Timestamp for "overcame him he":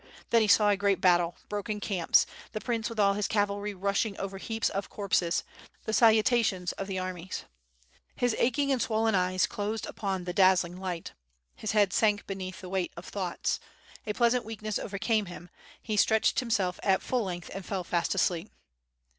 14.79-15.95